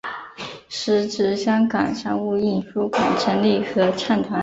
[0.67, 4.39] 时值香港商务印书馆成立合唱团。